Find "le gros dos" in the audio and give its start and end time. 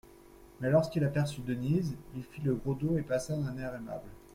2.41-2.97